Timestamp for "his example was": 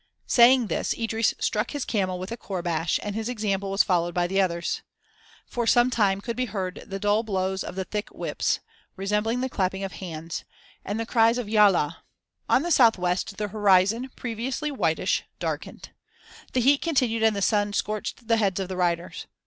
3.13-3.83